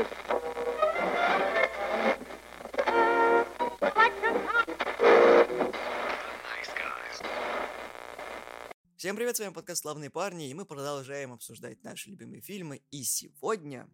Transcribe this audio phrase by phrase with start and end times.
[0.00, 0.40] Serious.
[8.96, 12.82] Всем привет, с вами подкаст «Славные парни», и мы продолжаем обсуждать наши любимые фильмы.
[12.90, 13.88] И сегодня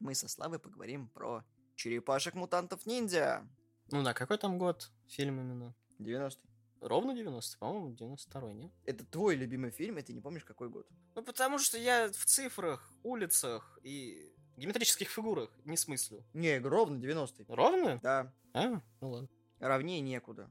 [0.00, 1.44] мы со Славой поговорим про
[1.76, 3.48] «Черепашек-мутантов-ниндзя».
[3.90, 5.74] Ну да, какой там год фильм именно?
[5.98, 6.40] 90
[6.82, 8.72] Ровно 90 по-моему, 92-й, нет?
[8.84, 10.86] Это твой любимый фильм, и ты не помнишь, какой год.
[11.14, 16.24] Ну, потому что я в цифрах, улицах и геометрических фигурах не смыслю.
[16.32, 17.98] Не, ровно 90 Ровно?
[18.02, 19.28] Да, А, ну ладно.
[19.58, 20.48] ровнее некуда.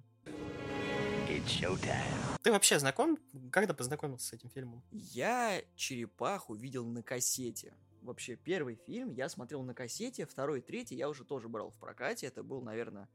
[2.43, 3.17] Ты вообще знаком?
[3.51, 4.83] Когда познакомился с этим фильмом?
[4.91, 7.73] Я «Черепаху» видел на кассете.
[8.01, 12.27] Вообще, первый фильм я смотрел на кассете, второй, третий я уже тоже брал в прокате.
[12.27, 13.07] Это был, наверное,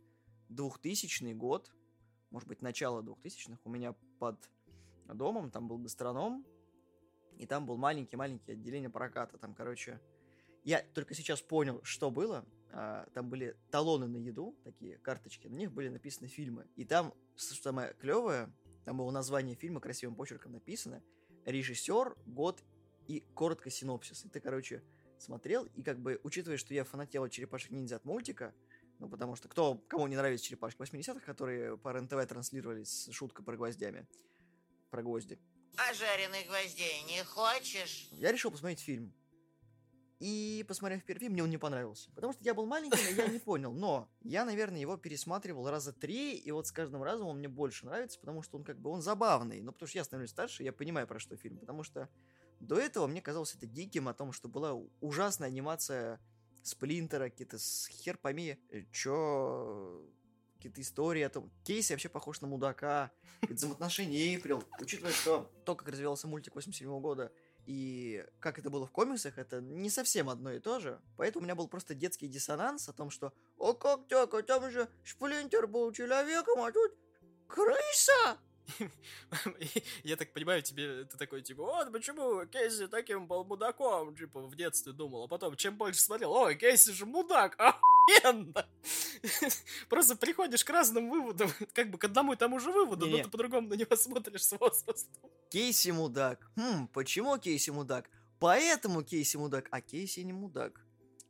[0.48, 1.70] 2000 год,
[2.30, 3.58] может быть, начало 2000-х.
[3.64, 4.36] У меня под
[5.06, 6.44] домом там был гастроном,
[7.36, 9.36] и там был маленький-маленький отделение проката.
[9.36, 10.00] Там, короче,
[10.68, 12.44] я только сейчас понял, что было.
[12.72, 16.66] А, Там были талоны на еду, такие карточки, на них были написаны фильмы.
[16.76, 18.52] И там, что самое клевое,
[18.84, 21.02] там было название фильма красивым почерком написано,
[21.46, 22.62] режиссер, год
[23.06, 24.26] и коротко синопсис.
[24.26, 24.82] И ты, короче,
[25.18, 28.54] смотрел, и как бы, учитывая, что я фанател от черепашек ниндзя от мультика,
[28.98, 33.42] ну, потому что кто, кому не нравится черепашки 80-х, которые по РНТВ транслировались с шуткой
[33.42, 34.06] про гвоздями,
[34.90, 35.38] про гвозди.
[35.78, 38.08] А жареных гвоздей не хочешь?
[38.12, 39.14] Я решил посмотреть фильм.
[40.18, 42.10] И, посмотрев фильм, мне он не понравился.
[42.14, 43.72] Потому что я был маленький, и я не понял.
[43.72, 47.86] Но я, наверное, его пересматривал раза три, и вот с каждым разом он мне больше
[47.86, 49.60] нравится, потому что он как бы, он забавный.
[49.60, 51.58] Ну, потому что я становлюсь старше, я понимаю, про что фильм.
[51.58, 52.08] Потому что
[52.58, 56.20] до этого мне казалось это диким, о том, что была ужасная анимация
[56.62, 60.04] Сплинтера, какие-то с хер пойми, э, чё,
[60.56, 61.50] какие-то истории о том.
[61.64, 64.64] Кейси вообще похож на мудака, какие-то взаимоотношения Эйприл.
[64.80, 67.32] Учитывая, что то, как развивался мультик 87 года,
[67.68, 71.02] и как это было в комиксах, это не совсем одно и то же.
[71.18, 74.70] Поэтому у меня был просто детский диссонанс о том, что «О, как так, а там
[74.70, 76.96] же Сплинтер был человеком, а тут
[77.46, 78.38] крыса!»
[80.04, 84.54] Я так понимаю, тебе ты такой, типа, вот почему Кейси таким был мудаком, типа, в
[84.54, 88.66] детстве думал, а потом, чем больше смотрел, ой, Кейси же мудак, охуенно!
[89.88, 93.28] Просто приходишь к разным выводам, как бы к одному и тому же выводу, но ты
[93.28, 95.30] по-другому на него смотришь с возрастом.
[95.50, 96.50] Кейси мудак.
[96.56, 98.10] Хм, почему Кейси мудак?
[98.38, 100.80] Поэтому Кейси мудак, а Кейси не мудак.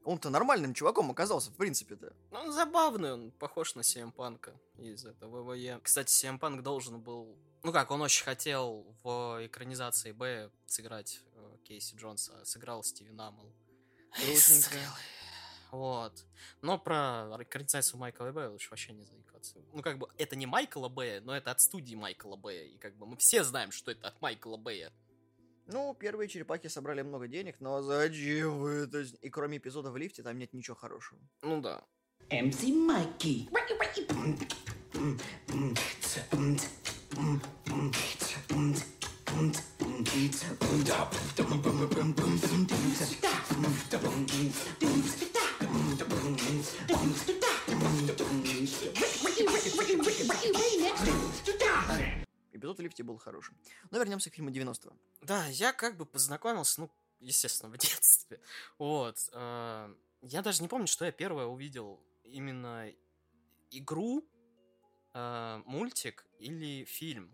[0.09, 2.15] Он-то нормальным чуваком оказался, в принципе-то.
[2.31, 5.81] Ну, он забавный, он похож на CM Панка из этого ВВЕ.
[5.83, 7.37] Кстати, CM Панк должен был...
[7.63, 13.21] Ну как, он очень хотел в экранизации Б сыграть э, Кейси Джонса, а сыграл Стивен.
[14.19, 14.79] Грустненько.
[15.73, 16.25] Вот.
[16.63, 19.59] Но про экранизацию Майкла Б лучше вообще не заикаться.
[19.75, 22.69] Ну, как бы, это не Майкла Б, но это от студии Майкла Б.
[22.69, 24.91] И как бы мы все знаем, что это от Майкла Б.
[25.71, 29.05] Ну, первые черепахи собрали много денег, но зачем вы это...
[29.21, 31.21] И кроме эпизода в лифте, там нет ничего хорошего.
[31.43, 31.85] Ну да.
[32.31, 33.49] MC Mikey.
[52.59, 53.57] Эпизод в лифте был хорошим.
[53.91, 54.93] Но вернемся к фильму 90-го.
[55.23, 58.41] Да, я как бы познакомился, ну, естественно, в детстве.
[58.79, 59.17] Вот.
[59.33, 62.01] э, Я даже не помню, что я первое увидел.
[62.25, 62.93] Именно
[63.71, 64.25] игру,
[65.15, 67.33] э, мультик или фильм.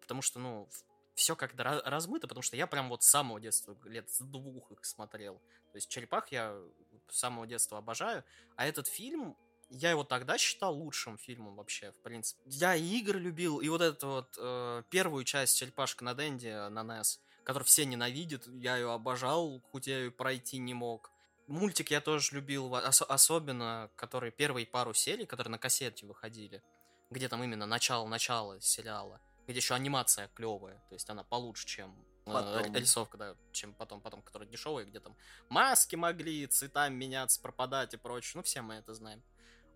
[0.00, 0.68] Потому что, ну,
[1.14, 4.70] все как-то ра- размыто, потому что я прям вот с самого детства, лет с двух
[4.72, 5.38] их смотрел.
[5.72, 6.60] То есть «Черепах» я
[7.08, 8.24] с самого детства обожаю.
[8.56, 9.36] А этот фильм,
[9.74, 12.40] я его тогда считал лучшим фильмом вообще, в принципе.
[12.46, 16.80] Я и игры любил, и вот эту вот э, первую часть «Черепашка на Денде» на
[16.80, 21.10] NES, которую все ненавидят, я ее обожал, хоть я ее пройти не мог.
[21.46, 26.62] Мультик я тоже любил, ос- особенно, которые первые пару серий, которые на кассете выходили,
[27.10, 31.90] где там именно начало-начало сериала, где еще анимация клевая, то есть она получше, чем
[32.26, 32.74] э, Потом.
[32.74, 35.14] рисовка, да, чем потом, потом, которая дешевая, где там
[35.50, 39.22] маски могли цветами меняться, пропадать и прочее, ну все мы это знаем.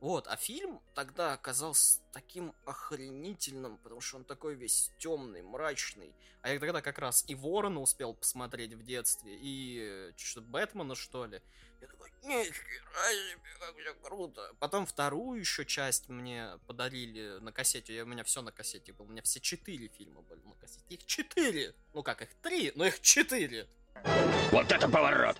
[0.00, 6.14] Вот, а фильм тогда оказался таким охренительным, потому что он такой весь темный, мрачный.
[6.42, 11.26] А я тогда как раз и Ворона успел посмотреть в детстве, и что Бэтмена, что
[11.26, 11.42] ли.
[11.80, 14.54] Я такой, нихера себе, как все круто.
[14.58, 17.94] Потом вторую еще часть мне подарили на кассете.
[17.94, 19.06] Я, у меня все на кассете было.
[19.06, 20.84] У меня все четыре фильма были на кассете.
[20.88, 21.74] Их четыре!
[21.92, 23.68] Ну как, их три, но их четыре!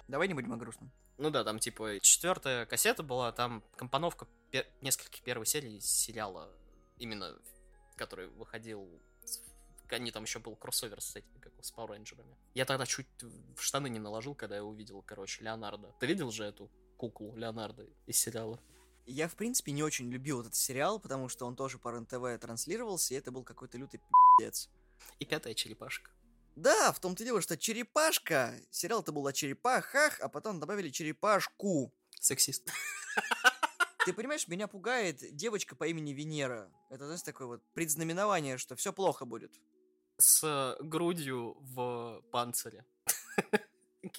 [0.09, 0.91] Давай не будем о грустном.
[1.19, 6.49] Ну да, там типа четвертая кассета была, там компоновка пе- нескольких первых серий сериала,
[6.97, 7.37] именно
[7.97, 8.89] который выходил.
[9.91, 12.25] Они там еще был кроссовер с этими, как с Power Rangers.
[12.55, 15.93] Я тогда чуть в штаны не наложил, когда я увидел, короче, Леонардо.
[15.99, 18.61] Ты видел же эту куклу Леонардо из сериала.
[19.07, 23.15] Я, в принципе, не очень любил этот сериал, потому что он тоже по РЕН-ТВ транслировался,
[23.15, 23.99] и это был какой-то лютый
[24.39, 24.69] пи***ц.
[25.19, 26.11] И пятая черепашка.
[26.59, 31.95] Да, в том-то и дело, что черепашка, сериал-то был о черепахах, а потом добавили черепашку.
[32.19, 32.69] Сексист.
[34.05, 36.69] Ты понимаешь, меня пугает девочка по имени Венера.
[36.91, 39.53] Это, знаешь, такое вот предзнаменование, что все плохо будет.
[40.17, 42.85] С грудью в панцире.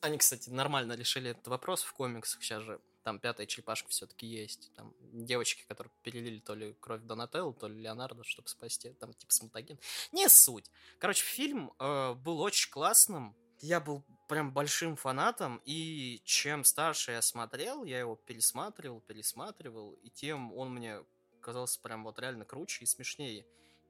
[0.00, 2.42] Они, кстати, нормально решили этот вопрос в комиксах.
[2.42, 4.70] Сейчас же там пятая черепашка все-таки есть.
[4.74, 9.32] Там девочки, которые перелили то ли кровь Донателло, то ли Леонардо, чтобы спасти, там типа
[9.32, 9.78] смутаген.
[10.12, 10.70] Не суть.
[10.98, 13.34] Короче, фильм э, был очень классным.
[13.60, 20.10] Я был прям большим фанатом, и чем старше я смотрел, я его пересматривал, пересматривал, и
[20.10, 21.02] тем он мне
[21.40, 23.46] казался прям вот реально круче и смешнее.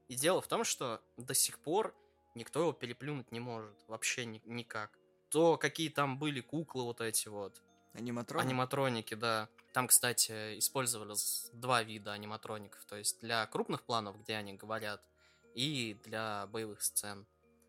[0.07, 1.93] И дело в том, что до сих пор
[2.35, 3.75] никто его переплюнуть не может.
[3.89, 4.97] Вообще ни- никак.
[5.29, 7.61] То, какие там были куклы вот эти вот,
[7.93, 8.41] Аниматрон?
[8.41, 9.49] Аниматроники, да.
[9.73, 12.83] Там, кстати, использовались два вида аниматроников.
[12.85, 15.01] То есть для крупных планов, где они говорят,
[15.53, 17.25] и для боевых сцен.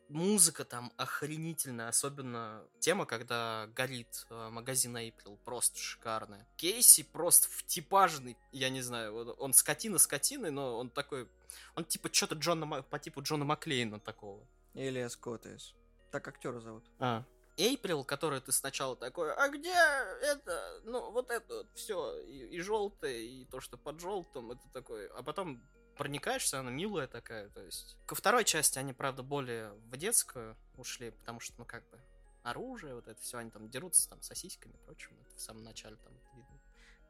[0.09, 6.49] Музыка там охренительная, особенно тема, когда горит э, магазин April, просто шикарная.
[6.57, 11.29] Кейси просто втипажный, я не знаю, он скотина скотиной, но он такой,
[11.77, 14.45] он типа что-то Джона, по типу Джона Маклейна такого.
[14.75, 15.75] Элиас Котес.
[16.11, 16.85] Так актера зовут.
[16.99, 17.25] А.
[17.61, 19.75] Эйприл, который ты сначала такой, а где
[20.23, 24.69] это, ну, вот это вот все, и, и желтое, и то, что под желтым, это
[24.73, 25.63] такой, а потом
[25.97, 27.97] проникаешься, она милая такая, то есть.
[28.07, 32.01] Ко второй части они, правда, более в детскую ушли, потому что, ну, как бы,
[32.43, 35.97] оружие, вот это все, они там дерутся там сосисками и прочим, это в самом начале
[35.97, 36.61] там видно.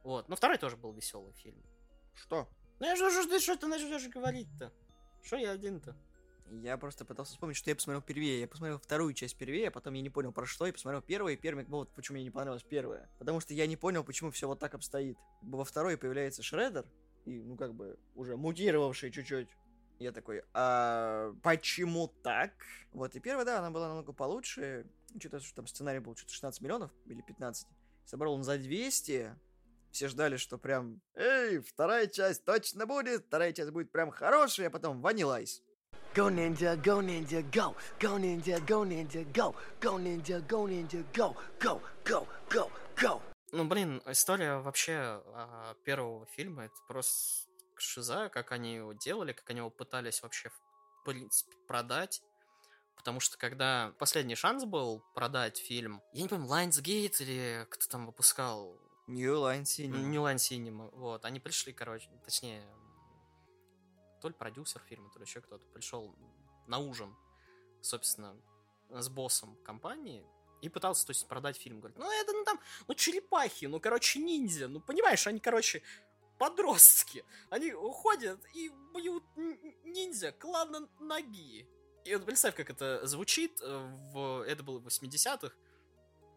[0.02, 1.62] Вот, но второй тоже был веселый фильм.
[2.14, 2.48] Что?
[2.80, 4.72] Ну, я же, что ты начнешь говорить-то?
[5.22, 5.94] Что я один-то?
[6.50, 8.40] Я просто пытался вспомнить, что я посмотрел впервые.
[8.40, 11.34] Я посмотрел вторую часть впервые, а потом я не понял про что, и посмотрел первую,
[11.34, 13.08] и первый, вот почему мне не понравилась первая.
[13.18, 15.16] Потому что я не понял, почему все вот так обстоит.
[15.42, 16.86] Во второй появляется Шреддер,
[17.24, 19.48] и, ну, как бы, уже мутировавший чуть-чуть.
[20.00, 22.52] Я такой, а почему так?
[22.92, 24.86] Вот, и первая, да, она была намного получше.
[25.18, 27.68] Что-то, что там сценарий был что-то 16 миллионов или 15.
[28.06, 29.36] Собрал он за 200.
[29.92, 34.70] Все ждали, что прям, эй, вторая часть точно будет, вторая часть будет прям хорошая, а
[34.70, 35.60] потом Ice.
[36.12, 37.76] Go ninja, go ninja, go.
[38.00, 39.54] Go ninja, go ninja, go.
[39.80, 41.36] Go ninja, go ninja, go.
[41.60, 42.70] Go, go, go,
[43.00, 43.22] go.
[43.52, 49.48] Ну, блин, история вообще а, первого фильма, это просто шиза, как они его делали, как
[49.50, 52.20] они его пытались вообще, в принципе, продать.
[52.96, 58.06] Потому что когда последний шанс был продать фильм, я не помню, Lionsgate или кто там
[58.06, 59.98] выпускал, New Line Cinema.
[59.98, 62.62] New Line Cinema, вот, они пришли, короче, точнее,
[64.20, 66.14] то ли продюсер фильма, то ли еще кто-то пришел
[66.66, 67.14] на ужин,
[67.80, 68.36] собственно,
[68.90, 70.24] с боссом компании,
[70.62, 71.80] и пытался, то есть, продать фильм.
[71.80, 75.82] Говорит, ну это, ну там, ну черепахи, ну, короче, ниндзя, ну, понимаешь, они, короче,
[76.38, 77.24] подростки.
[77.50, 79.24] Они уходят и бьют
[79.84, 81.66] ниндзя клана ноги.
[82.04, 84.42] И вот представь, как это звучит, э, в...
[84.46, 85.54] это было в 80-х,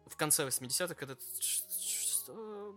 [0.06, 1.20] в конце 80-х, этот...
[1.42, 2.76] что,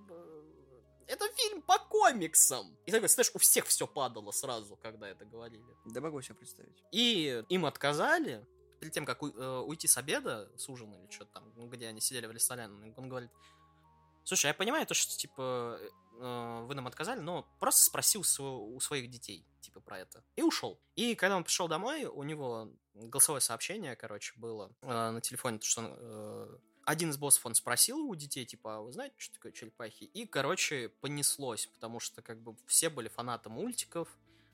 [1.07, 2.77] Это фильм по комиксам!
[2.86, 5.63] И такой, знаешь, у всех все падало сразу, когда это говорили.
[5.86, 6.83] Да могу себе представить.
[6.92, 8.45] И им отказали,
[8.80, 11.88] перед тем, как у- э, уйти с обеда, с ужина или что-то там, ну, где
[11.88, 13.31] они сидели в ресторане, он говорит,
[14.23, 15.80] слушай, я понимаю то, что, типа,
[16.19, 20.23] э, вы нам отказали, но просто спросил сво- у своих детей, типа, про это.
[20.35, 20.80] И ушел.
[20.95, 25.66] И когда он пришел домой, у него голосовое сообщение, короче, было э, на телефоне, то,
[25.66, 26.57] что он, э,
[26.88, 30.06] один из боссов, он спросил у детей, типа, а вы знаете, что такое черепахи?
[30.06, 34.08] И, короче, понеслось, потому что, как бы, все были фанаты мультиков,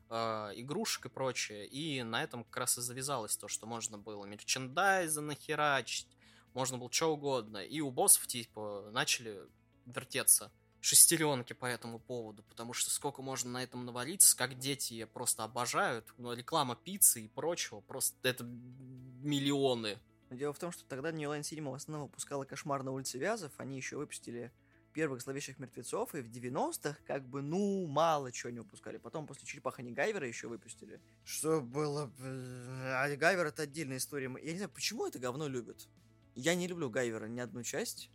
[0.10, 0.16] э,
[0.56, 1.68] игрушек и прочее.
[1.68, 6.08] И на этом как раз и завязалось то, что можно было мерчендайза нахерачить,
[6.56, 7.60] можно было что угодно.
[7.60, 9.40] И у боссов, типа, начали
[9.86, 15.44] вертеться шестеренки по этому поводу, потому что сколько можно на этом навалиться, как дети просто
[15.44, 20.00] обожают, ну, реклама пиццы и прочего, просто это миллионы.
[20.34, 23.20] Но дело в том, что тогда New Line Cinema в основном выпускала «Кошмар на улице
[23.20, 24.52] Вязов», они еще выпустили
[24.92, 28.98] первых зловещих мертвецов, и в 90-х как бы, ну, мало чего не выпускали.
[28.98, 31.00] Потом после «Черепаха Гайвера» еще выпустили.
[31.24, 32.08] Что было...
[32.08, 34.26] б- А Гайвер— это отдельная история.
[34.42, 35.88] Я не знаю, почему это говно любят.
[36.34, 38.10] Я не люблю Гайвера ни одну часть.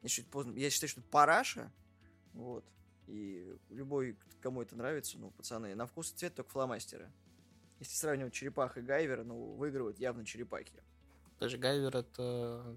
[0.00, 1.72] Я считаю, поздно- я считаю, что это параша.
[2.32, 2.64] Вот.
[3.06, 7.08] И любой, кому это нравится, ну, пацаны, на вкус и цвет только фломастеры.
[7.78, 10.82] Если сравнивать черепах и Гайвера, ну, выигрывают явно черепахи.
[11.42, 12.76] Даже Гайвер это...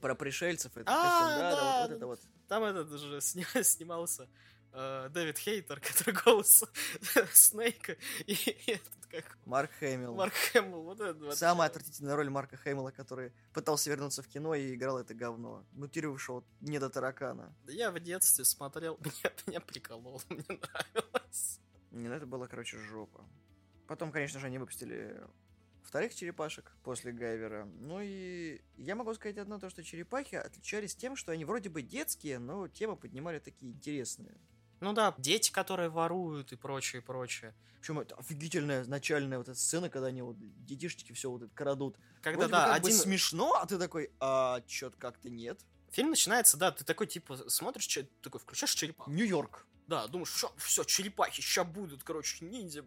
[0.00, 2.20] Про пришельцев, это А, да, да, да, вот, вот это вот.
[2.46, 3.20] Там этот же
[3.64, 4.28] снимался
[4.72, 6.62] э, Дэвид Хейтер, который голос
[7.32, 10.14] Снейка, и, и этот как Марк Хэмилл.
[10.14, 11.38] Марк Хэмилл, вот это вообще.
[11.38, 15.64] Самая отвратительная роль Марка Хэмилла, который пытался вернуться в кино и играл это говно.
[15.72, 17.52] Мутировавшего не до таракана.
[17.66, 21.58] Я в детстве смотрел, меня, меня приколол, мне нравилось.
[21.90, 23.24] Не, ну это было, короче, жопа.
[23.88, 25.20] Потом, конечно же, они выпустили
[25.84, 27.64] вторых черепашек после Гайвера.
[27.64, 31.82] Ну и я могу сказать одно, то, что черепахи отличались тем, что они вроде бы
[31.82, 34.36] детские, но темы поднимали такие интересные.
[34.80, 37.54] Ну да, дети, которые воруют и прочее, прочее.
[37.80, 41.96] Причем это офигительная начальная вот эта сцена, когда они вот детишечки все вот это крадут.
[42.22, 42.92] Когда, Вроде бы да, бы один...
[42.92, 45.60] смешно, а ты такой, а чё-то как-то нет.
[45.90, 49.10] Фильм начинается, да, ты такой, типа, смотришь, че- такой, включаешь черепаху.
[49.10, 49.66] Нью-Йорк.
[49.86, 52.84] Да, думаешь, все, черепахи, ща будут, короче, ниндзя,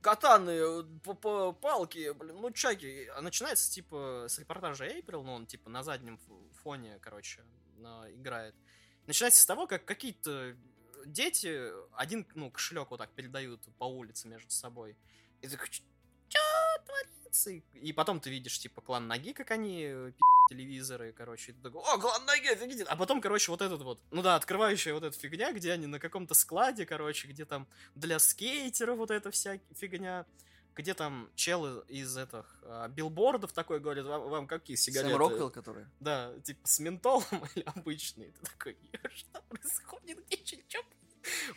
[0.00, 3.06] катаны, э, палки, блин, ну чаки.
[3.16, 6.18] А начинается, типа, с репортажа Эйприл, ну, он, типа, на заднем
[6.62, 7.44] фоне, короче,
[8.14, 8.54] играет.
[9.06, 10.56] Начинается с того, как какие-то
[11.06, 14.96] дети один, ну, кошелек вот так передают по улице между собой.
[15.40, 16.42] И ты такой, что
[16.84, 17.50] творится?
[17.50, 21.54] И- И потом ты видишь, типа, клан Ноги, как они э, пи*** телевизоры, короче, и
[21.54, 22.82] ты такой, о, Ноги, офигеть!
[22.82, 25.98] А потом, короче, вот этот вот, ну да, открывающая вот эта фигня, где они на
[25.98, 30.26] каком-то складе, короче, где там для скейтеров вот эта вся фигня,
[30.74, 35.10] где там челы из этих а, билбордов такой говорят, вам, вам какие сигареты?
[35.10, 35.86] Сэм Роквелл, который.
[36.00, 37.24] Да, типа с ментолом
[37.54, 38.30] или обычные.
[38.30, 38.76] Ты такой,
[39.14, 40.24] что происходит?
[40.26, 40.80] Где чё?»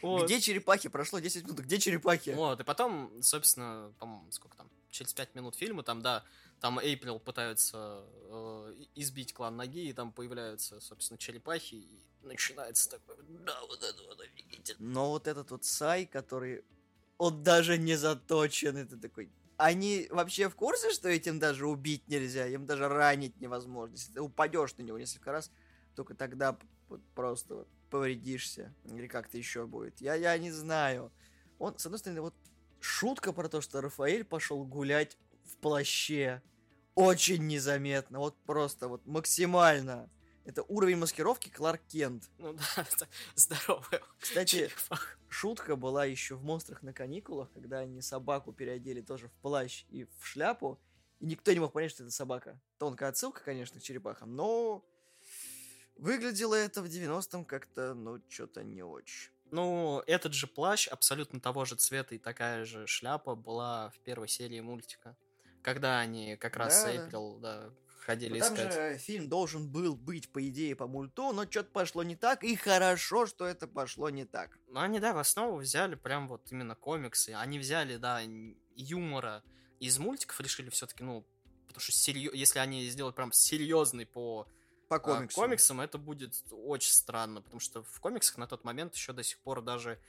[0.02, 0.26] Вот.
[0.26, 0.90] Где черепахи?
[0.90, 2.32] Прошло 10 минут, где черепахи?
[2.32, 6.24] Вот, и потом, собственно, по-моему, сколько там, через 5 минут фильма, там, да,
[6.62, 13.16] там Эйприл пытаются э, избить клан ноги, и там появляются, собственно, черепахи, и начинается такой,
[13.46, 14.78] да, вот это вот офигительно.
[14.80, 16.64] Но вот этот вот Сай, который...
[17.18, 19.32] Он даже не заточен, это такой...
[19.58, 22.48] Они вообще в курсе, что этим даже убить нельзя?
[22.48, 23.96] Им даже ранить невозможно.
[23.96, 25.52] Если ты упадешь на него несколько раз,
[25.96, 26.58] только тогда
[26.90, 28.74] вот просто вот повредишься.
[28.86, 30.00] Или как-то еще будет.
[30.00, 31.12] Я, я не знаю.
[31.60, 32.36] Он, с одной стороны, вот
[32.80, 35.18] шутка про то, что Рафаэль пошел гулять
[35.62, 36.42] плаще.
[36.96, 38.20] Очень незаметно.
[38.20, 40.10] Вот просто вот максимально.
[40.44, 42.30] Это уровень маскировки Кларк Кент.
[42.38, 44.70] Ну да, это здоровая Кстати,
[45.30, 50.06] шутка была еще в «Монстрах на каникулах», когда они собаку переодели тоже в плащ и
[50.20, 50.80] в шляпу,
[51.20, 52.60] и никто не мог понять, что это собака.
[52.80, 54.84] Тонкая отсылка, конечно, к черепахам, но
[55.96, 59.32] выглядело это в 90-м как-то, ну, что-то не очень.
[59.52, 64.28] Ну, этот же плащ абсолютно того же цвета и такая же шляпа была в первой
[64.28, 65.16] серии мультика.
[65.62, 66.92] Когда они как раз Да, да.
[67.04, 67.70] Эйприл, да,
[68.06, 68.74] ходили Ну, Там искать.
[68.74, 72.56] же фильм должен был быть, по идее, по мульту, но что-то пошло не так, и
[72.56, 74.58] хорошо, что это пошло не так.
[74.68, 77.30] Ну, они, да, в основу взяли прям вот именно комиксы.
[77.32, 78.22] Они взяли, да,
[78.76, 79.44] юмора
[79.80, 81.26] из мультиков, решили все-таки, ну,
[81.68, 84.48] потому что серьё- если они сделают прям серьезный по
[84.88, 85.44] По а, комиксам.
[85.44, 89.40] комиксам, это будет очень странно, потому что в комиксах на тот момент еще до сих
[89.40, 90.00] пор даже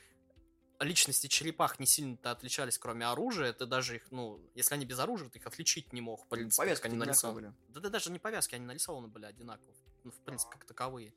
[0.85, 3.51] личности черепах не сильно-то отличались, кроме оружия.
[3.51, 6.63] Это даже их, ну, если они без оружия, ты их отличить не мог, в принципе,
[6.63, 7.55] как Повязки они нарисованы.
[7.69, 9.75] Да, да даже не повязки, они нарисованы были одинаково.
[10.05, 11.15] Ну, в принципе, как таковые.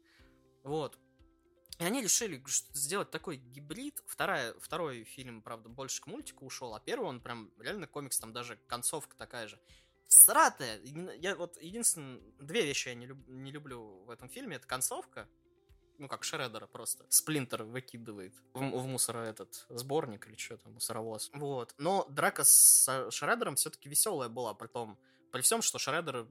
[0.63, 1.00] Вот.
[1.79, 2.41] И они решили
[2.74, 4.01] сделать такой гибрид.
[4.07, 8.31] Вторая, второй фильм, правда, больше к мультику ушел, а первый он прям реально комикс, там
[8.31, 9.60] даже концовка такая же.
[10.07, 10.79] Сратая!
[10.81, 14.55] Я вот единственное, две вещи я не, люб- не люблю в этом фильме.
[14.55, 15.27] Это концовка,
[15.98, 17.06] ну как Шреддера просто.
[17.10, 21.30] Сплинтер выкидывает в, в мусора этот сборник или что там, мусоровоз.
[21.34, 21.74] Вот.
[21.78, 24.98] Но драка с Шреддером все-таки веселая была, при том,
[25.32, 26.25] при всем, что Шреддер э,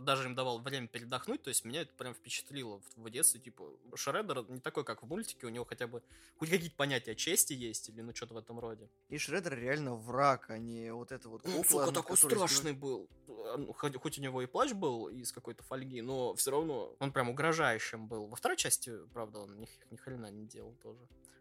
[0.00, 3.64] даже им давал время передохнуть, то есть меня это прям впечатлило в, в детстве, типа,
[3.94, 6.02] Шреддер не такой, как в мультике, у него хотя бы
[6.38, 8.88] хоть какие-то понятия чести есть, или ну что-то в этом роде.
[9.08, 12.34] И Шреддер реально враг, а не вот это вот Он, кукла, сука, на такой которой
[12.34, 13.08] страшный был.
[13.28, 16.94] А, ну, Хоть, хоть у него и плащ был из какой-то фольги, но все равно
[16.98, 18.26] он прям угрожающим был.
[18.26, 21.00] Во второй части, правда, он ни, ни хрена не делал тоже.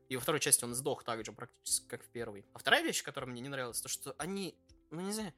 [0.10, 2.46] И во второй части он сдох так же практически, как в первой.
[2.54, 4.56] А вторая вещь, которая мне не нравилась, то что они,
[4.92, 5.34] ну не знаю,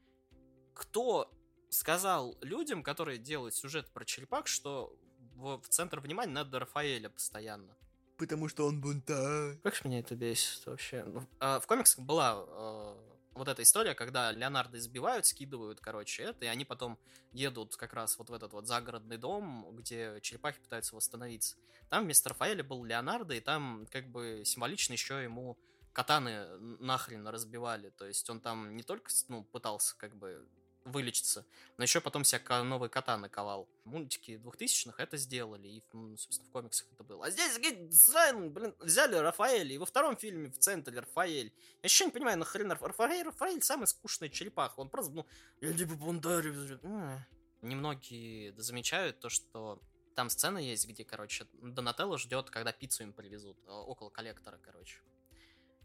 [0.73, 1.31] кто
[1.69, 4.95] сказал людям, которые делают сюжет про черепах, что
[5.35, 7.75] в, в центр внимания надо Рафаэля постоянно.
[8.17, 9.57] Потому что он бунтарь.
[9.63, 11.03] Как ж меня это бесит вообще.
[11.03, 12.95] Ну, а, В комиксах была э,
[13.37, 16.97] вот эта история, когда Леонардо избивают, скидывают, короче, это, и они потом
[17.31, 21.55] едут как раз вот в этот вот загородный дом, где черепахи пытаются восстановиться.
[21.89, 25.57] Там вместо Рафаэля был Леонардо, и там как бы символично еще ему
[25.93, 27.89] катаны нахрен разбивали.
[27.91, 30.47] То есть он там не только ну, пытался как бы
[30.87, 31.45] вылечиться,
[31.77, 33.67] но еще потом себя ка- новые катаны ковал.
[33.83, 37.25] Мультики 2000-х это сделали, и, ну, собственно, в комиксах это было.
[37.25, 37.59] А здесь,
[38.01, 41.53] сраный, блин, взяли Рафаэля, и во втором фильме в центре Рафаэль.
[41.81, 44.79] Я еще не понимаю, нахрен Раф- Рафаэль, Рафаэль самый скучный черепаха.
[44.79, 45.25] Он просто, ну,
[45.61, 46.47] я типа бунтарь.
[46.47, 47.25] М.
[47.61, 49.81] Немногие замечают то, что
[50.15, 54.99] там сцена есть, где, короче, Донателло ждет, когда пиццу им привезут, э, около коллектора, короче.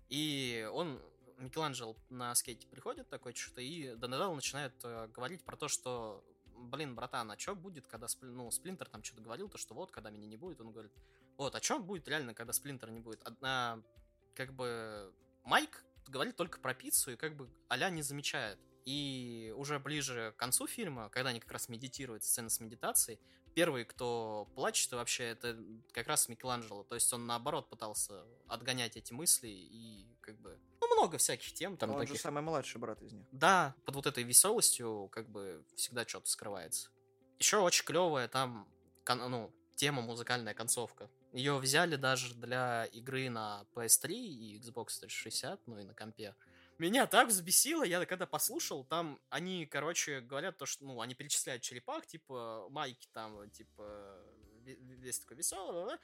[0.09, 1.01] И он
[1.43, 6.95] Микеланджело на скейте приходит такой что-то, и Донателло начинает э, говорить про то, что, блин,
[6.95, 10.11] братан, а что будет, когда Спли- ну, Сплинтер там что-то говорил, то что вот, когда
[10.11, 10.93] меня не будет, он говорит,
[11.37, 13.23] вот, а что будет реально, когда Сплинтер не будет?
[13.23, 13.83] Одна,
[14.35, 15.13] как бы,
[15.45, 18.59] Майк говорит только про пиццу и как бы аля не замечает.
[18.85, 23.21] И уже ближе к концу фильма, когда они как раз медитируют, сцена с медитацией,
[23.55, 25.57] первый, кто плачет вообще, это
[25.93, 26.85] как раз Микеланджело.
[26.85, 30.59] То есть он наоборот пытался отгонять эти мысли и как бы...
[30.95, 32.15] Много всяких тем там Он таких.
[32.17, 33.27] же самый младший брат из них.
[33.33, 36.91] Да, под вот этой веселостью как бы всегда что-то скрывается.
[37.39, 38.69] Еще очень клевая там,
[39.09, 41.11] ну, тема музыкальная концовка.
[41.33, 46.35] Ее взяли даже для игры на PS3 и Xbox 360, ну и на компе.
[46.79, 51.63] Меня так взбесило, я когда послушал, там они, короче, говорят то, что, ну, они перечисляют
[51.63, 53.83] черепах, типа, Майки там, типа,
[54.65, 55.97] ве- весь такой веселый,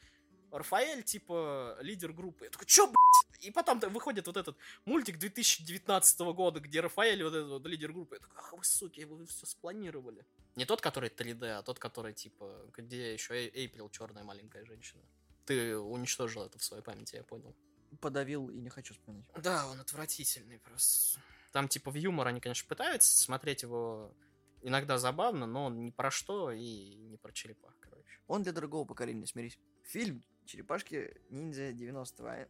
[0.50, 2.44] Рафаэль, типа, лидер группы.
[2.44, 3.44] Я такой, чё, блядь?
[3.44, 8.16] И потом выходит вот этот мультик 2019 года, где Рафаэль, вот этот вот лидер группы.
[8.16, 10.24] Я такой, ах вы, суки, вы все спланировали.
[10.56, 15.02] Не тот, который 3D, а тот, который, типа, где еще Эйприл, черная маленькая женщина.
[15.44, 17.54] Ты уничтожил это в своей памяти, я понял.
[18.00, 19.26] Подавил и не хочу вспоминать.
[19.36, 21.20] Да, он отвратительный просто.
[21.52, 24.14] Там, типа, в юмор они, конечно, пытаются смотреть его
[24.62, 28.20] иногда забавно, но он ни про что и не про черепах, короче.
[28.26, 29.58] Он для другого поколения, смирись.
[29.84, 32.48] Фильм «Черепашки ниндзя 90-го».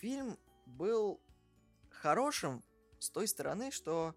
[0.00, 1.20] Фильм был
[1.88, 2.64] хорошим
[2.98, 4.16] с той стороны, что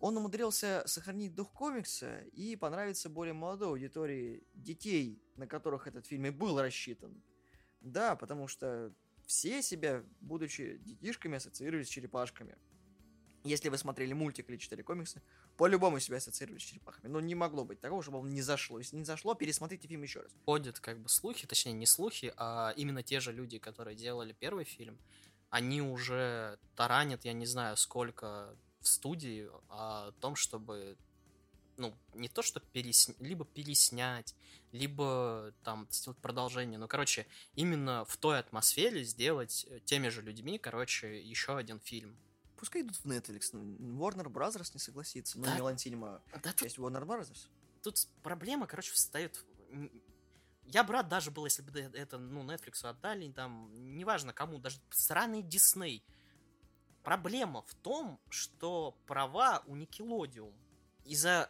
[0.00, 6.24] он умудрился сохранить дух комикса и понравиться более молодой аудитории детей, на которых этот фильм
[6.24, 7.22] и был рассчитан.
[7.82, 8.94] Да, потому что
[9.26, 12.56] все себя, будучи детишками, ассоциировали с черепашками.
[13.44, 15.20] Если вы смотрели мультик или читали комиксы,
[15.56, 17.08] по-любому себя ассоциировали с черепахами.
[17.08, 18.78] Но не могло быть такого, чтобы вам не зашло.
[18.78, 20.32] Если не зашло, пересмотрите фильм еще раз.
[20.44, 24.64] ходят как бы слухи, точнее не слухи, а именно те же люди, которые делали первый
[24.64, 24.98] фильм,
[25.50, 30.96] они уже таранят, я не знаю, сколько в студии о том, чтобы
[31.76, 33.14] ну, не то, что пересня...
[33.18, 34.34] либо переснять,
[34.72, 36.78] либо там сделать продолжение.
[36.78, 42.16] Ну, короче, именно в той атмосфере сделать э, теми же людьми, короче, еще один фильм.
[42.62, 43.48] Пускай идут в Netflix.
[43.50, 45.36] ну, Warner Brothers не согласится.
[45.36, 45.56] Ну, Да.
[45.56, 45.60] не
[46.30, 47.48] Да тут часть Warner Brothers.
[47.82, 49.44] тут проблема, короче, встает.
[50.66, 54.78] Я бы рад даже был, если бы это, ну, Netflix отдали, там, неважно кому, даже
[54.90, 56.04] сраный Дисней.
[57.02, 60.54] Проблема в том, что права у Nickelodeon.
[61.04, 61.48] Из-за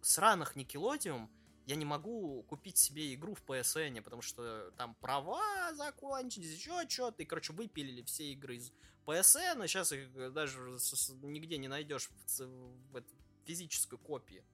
[0.00, 1.28] сраных Nickelodeon
[1.66, 7.22] я не могу купить себе игру в PSN, потому что там права закончились, еще что-то,
[7.22, 8.72] и, короче, выпилили все игры из
[9.06, 12.46] PSN, и сейчас их даже с- с- нигде не найдешь в,
[12.92, 14.44] в этой физической копии.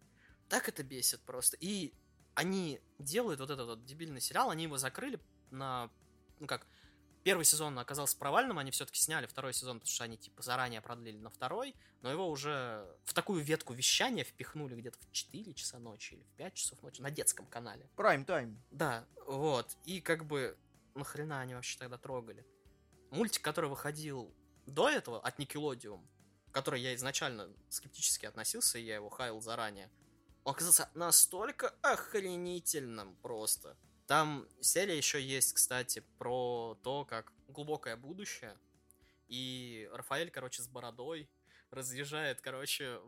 [0.49, 1.57] Так это бесит просто.
[1.61, 1.93] И
[2.35, 5.21] они делают вот этот вот дебильный сериал, они его закрыли
[5.51, 5.91] на,
[6.39, 6.67] ну как,
[7.23, 11.19] первый сезон оказался провальным, они все-таки сняли второй сезон, потому что они типа заранее продлили
[11.19, 16.15] на второй, но его уже в такую ветку вещания впихнули где-то в 4 часа ночи
[16.15, 17.89] или в 5 часов ночи на детском канале.
[17.97, 18.57] Prime Time.
[18.71, 19.77] Да, вот.
[19.85, 20.57] И как бы
[20.95, 22.47] нахрена они вообще тогда трогали?
[23.11, 24.33] Мультик, который выходил
[24.67, 26.01] до этого от Nickelodeon,
[26.51, 29.91] к который я изначально скептически относился, и я его хаял заранее,
[30.45, 33.77] он оказался настолько охренительным просто.
[34.11, 38.59] Там серия еще есть, кстати, про то, как глубокое будущее.
[39.29, 41.31] И Рафаэль, короче, с бородой
[41.71, 42.99] разъезжает, короче,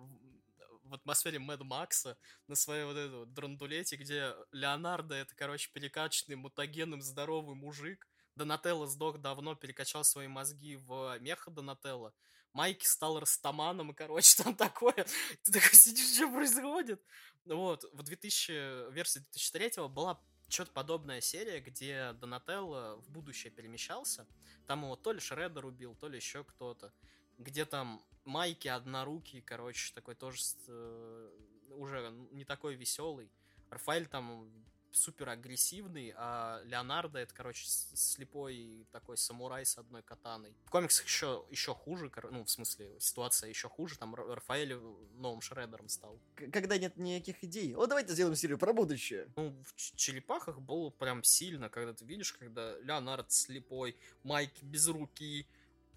[0.84, 6.36] в- атмосфере Мэд Макса на своей вот этой вот драндулете, где Леонардо это, короче, перекачанный
[6.36, 8.06] мутагенным здоровый мужик.
[8.36, 12.14] Донателло сдох давно, перекачал свои мозги в меха Донателло.
[12.52, 15.04] Майки стал растаманом, и, короче, там такое.
[15.42, 17.02] Ты такой сидишь, что происходит?
[17.44, 20.20] Вот, в 2000, версии 2003 была
[20.52, 24.26] что-то подобная серия, где Донателло в будущее перемещался.
[24.66, 26.92] Там его то ли Шреддер убил, то ли еще кто-то.
[27.38, 31.30] Где там Майки однорукий, короче, такой тоже э,
[31.70, 33.30] уже не такой веселый.
[33.70, 34.52] Рафаэль там
[34.92, 40.54] супер агрессивный, а Леонардо это, короче, слепой такой самурай с одной катаной.
[40.66, 44.74] В комиксах еще, еще хуже, ну, в смысле, ситуация еще хуже, там Ра- Рафаэль
[45.14, 46.18] новым Шреддером стал.
[46.52, 47.74] Когда нет никаких идей.
[47.74, 49.28] О, давайте сделаем серию про будущее.
[49.36, 55.46] Ну, в Черепахах было прям сильно, когда ты видишь, когда Леонард слепой, Майк без руки,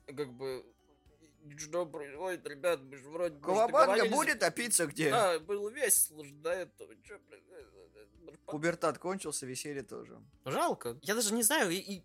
[0.08, 0.66] как бы...
[1.58, 5.12] Что происходит, ребят, мы же вроде Колобанга будет, а пицца где?
[5.12, 6.92] Да, было весело же до этого.
[6.92, 7.95] Э,
[8.46, 10.22] Пубертат кончился, веселье тоже.
[10.46, 10.98] Жалко.
[11.02, 12.04] Я даже не знаю, и, и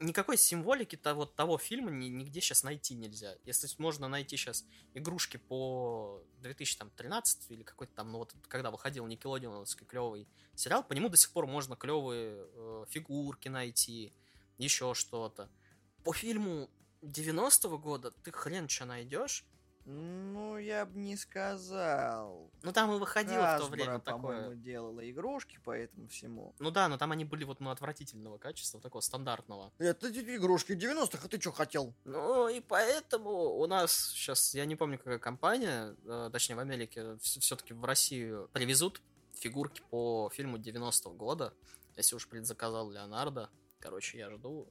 [0.00, 3.36] никакой символики того, того фильма ни- нигде сейчас найти нельзя.
[3.44, 9.86] Если можно найти сейчас игрушки по 2013 или какой-то там, ну вот когда выходил Никелодеоновский
[9.86, 14.12] клевый сериал, по нему до сих пор можно клевые э, фигурки найти,
[14.58, 15.50] еще что-то.
[16.04, 16.70] По фильму
[17.02, 19.44] 90-го года ты хрен что найдешь.
[19.86, 22.50] Ну, я бы не сказал.
[22.62, 24.56] Ну там и выходило в то Hasbro, время по-моему, такое.
[24.56, 26.54] делала игрушки по этому всему.
[26.58, 29.72] Ну да, но там они были вот ну отвратительного качества, такого стандартного.
[29.78, 31.94] Это игрушки 90-х, а ты что хотел?
[32.04, 37.16] Ну и поэтому у нас сейчас, я не помню, какая компания, э, точнее в Америке,
[37.20, 39.00] все-таки в Россию привезут
[39.34, 41.54] фигурки по фильму 90-го года.
[41.96, 44.68] Если уж предзаказал Леонардо, короче, я жду.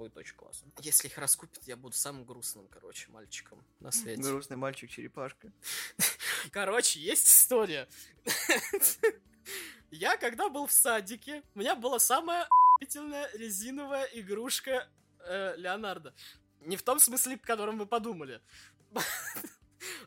[0.00, 0.72] Будет очень классно.
[0.78, 4.22] Если их раскупят, я буду самым грустным, короче, мальчиком на свете.
[4.22, 5.52] Грустный мальчик-черепашка.
[6.52, 7.86] Короче, есть история.
[9.90, 14.88] Я когда был в садике, у меня была самая охуительная резиновая игрушка
[15.26, 16.14] э, Леонардо.
[16.60, 18.40] Не в том смысле, в котором вы подумали.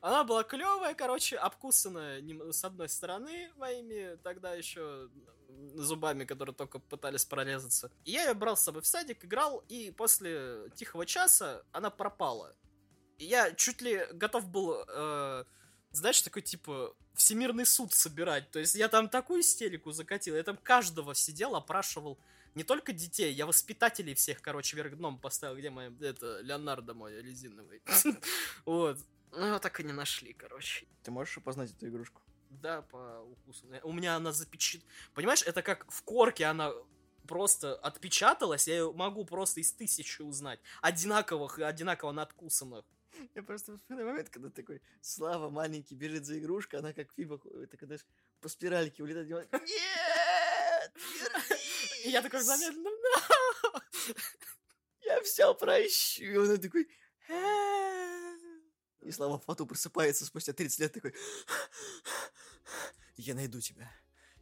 [0.01, 2.19] Она была клевая, короче, обкусанная
[2.51, 5.11] с одной стороны моими тогда еще
[5.75, 7.91] зубами, которые только пытались прорезаться.
[8.05, 12.55] И я ее брал с собой в садик, играл, и после тихого часа она пропала.
[13.17, 15.43] И я чуть ли готов был, э,
[15.91, 18.51] знаешь, такой типа всемирный суд собирать.
[18.51, 22.17] То есть я там такую истерику закатил, я там каждого сидел, опрашивал
[22.55, 27.21] не только детей, я воспитателей всех, короче, вверх дном поставил, где мой, это, Леонардо мой
[27.21, 27.81] резиновый.
[28.65, 28.97] Вот.
[29.35, 30.85] Ну, так и не нашли, короче.
[31.01, 32.21] Ты можешь опознать эту игрушку?
[32.61, 33.67] Да, по укусу.
[33.83, 34.81] У меня она запечат...
[35.13, 36.73] Понимаешь, это как в корке она
[37.27, 40.59] просто отпечаталась, я ее могу просто из тысячи узнать.
[40.81, 42.85] Одинаковых и одинаково надкусанных.
[43.35, 47.41] Я просто вспоминаю момент, когда такой Слава маленький бежит за игрушкой, она как в фильмах,
[47.45, 48.05] э, так, знаешь,
[48.41, 49.51] по спиральке улетает.
[49.51, 50.93] Нет!
[52.05, 52.93] И я такой в замедленном...
[55.01, 56.23] Я все прощу.
[56.23, 56.87] И он такой...
[59.01, 61.13] И Слава поту просыпается спустя 30 лет такой...
[63.15, 63.91] Я найду тебя.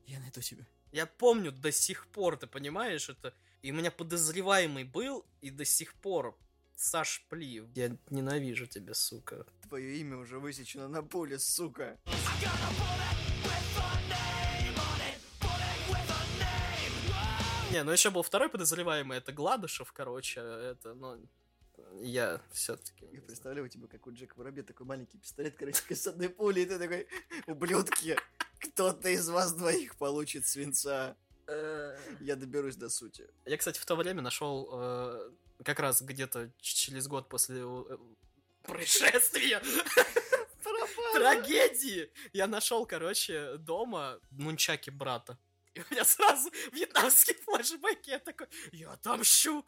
[0.06, 0.66] Я найду тебя.
[0.92, 3.34] Я помню до сих пор, ты понимаешь, это...
[3.62, 6.38] И у меня подозреваемый был, и до сих пор
[6.76, 7.66] Саш Плиев.
[7.76, 9.46] Я ненавижу тебя, сука.
[9.64, 12.00] Твое имя уже высечено на поле, сука.
[17.72, 21.26] Не, ну еще был второй подозреваемый, это Гладышев, короче, это, ну,
[22.02, 23.06] я все-таки.
[23.12, 26.66] Я представляю тебе, как у Джека Воробья такой маленький пистолет, короче, с одной пулей, и
[26.66, 27.08] ты такой,
[27.48, 28.18] ублюдки,
[28.62, 31.16] кто-то из вас двоих получит свинца.
[32.20, 33.28] Я доберусь до сути.
[33.46, 35.32] Я, кстати, в то время нашел э,
[35.66, 37.98] как раз где-то через год после э,
[38.64, 39.62] происшествия,
[41.14, 45.38] трагедии, я нашел, короче, дома нунчаки брата.
[45.74, 49.66] И у меня сразу вьетнамские флешбеки, я такой, я отомщу.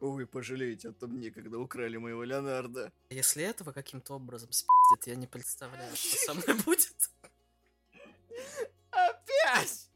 [0.00, 2.92] Вы пожалеете о том дне, когда украли моего Леонардо.
[3.10, 7.10] Если этого каким-то образом спиздят, я не представляю, что со мной будет.
[9.48, 9.90] Опять!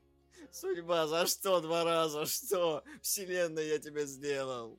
[0.51, 2.27] Судьба, за что два раза?
[2.27, 2.85] Что?
[3.01, 4.79] Вселенная, я тебя сделал.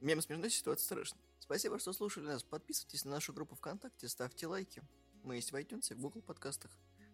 [0.00, 1.18] Мем смешной ситуация страшно.
[1.38, 2.42] Спасибо, что слушали нас.
[2.42, 4.82] Подписывайтесь на нашу группу ВКонтакте, ставьте лайки.
[5.22, 6.70] Мы есть в iTunes, в Google подкастах,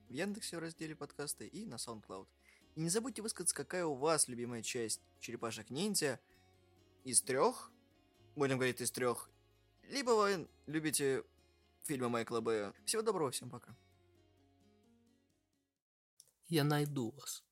[0.08, 2.28] в Яндексе в разделе подкасты и на SoundCloud.
[2.74, 6.20] И не забудьте высказаться, какая у вас любимая часть черепашек ниндзя
[7.04, 7.70] из трех,
[8.34, 9.30] будем говорить из трех,
[9.88, 11.24] либо вы любите
[11.84, 12.74] фильмы Майкла Бэя.
[12.84, 13.74] Всего доброго, всем пока.
[16.48, 17.42] Я найду вас.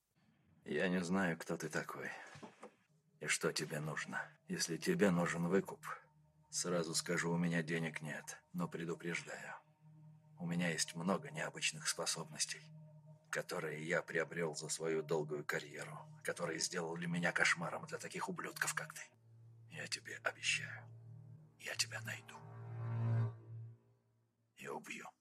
[0.65, 2.11] Я не знаю, кто ты такой.
[3.19, 4.23] И что тебе нужно.
[4.47, 5.85] Если тебе нужен выкуп,
[6.51, 9.57] сразу скажу, у меня денег нет, но предупреждаю.
[10.39, 12.63] У меня есть много необычных способностей,
[13.31, 18.95] которые я приобрел за свою долгую карьеру, которые сделали меня кошмаром для таких ублюдков, как
[18.95, 19.03] ты.
[19.71, 20.85] Я тебе обещаю,
[21.59, 22.37] я тебя найду.
[24.55, 25.14] И убью.